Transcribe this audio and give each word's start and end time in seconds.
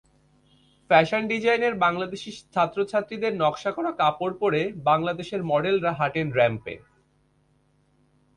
Fashion 0.89 1.23
ডিজাইনের 1.27 1.73
বাংলাদেশি 1.75 2.29
ছাত্রছাত্রীদের 2.53 3.33
নকশা 3.35 3.71
করা 3.71 3.91
কাপড় 3.91 4.35
পরে 4.39 4.61
বাংলাদেশের 4.89 5.41
মডেলরা 5.43 5.91
হাঁটেন 5.93 6.27
র্যাম্পে। 6.31 6.75